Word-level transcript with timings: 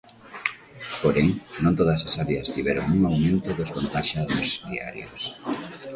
Porén, 1.03 1.29
non 1.63 1.73
todas 1.79 2.01
as 2.07 2.13
áreas 2.23 2.51
tiveron 2.55 2.85
un 2.95 3.01
aumento 3.09 3.49
dos 3.59 3.73
contaxiados 3.77 4.47
diarios. 4.71 5.23